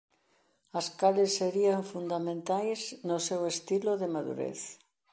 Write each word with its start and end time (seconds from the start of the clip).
As 0.79 0.87
cales 0.99 1.35
serían 1.39 1.81
fundamentais 1.93 2.79
no 3.07 3.17
seu 3.27 3.41
estilo 3.53 3.91
de 4.01 4.07
madurez. 4.15 4.59